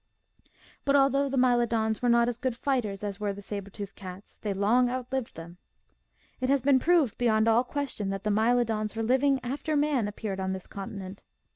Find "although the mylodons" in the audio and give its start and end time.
0.95-2.01